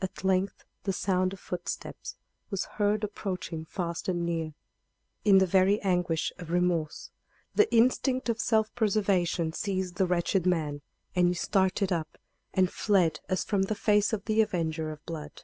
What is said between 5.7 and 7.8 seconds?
anguish of remorse the